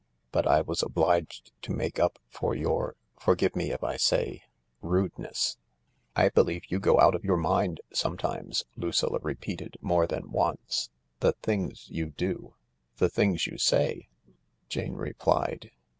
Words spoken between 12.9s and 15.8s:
the things you say!" Jane replied.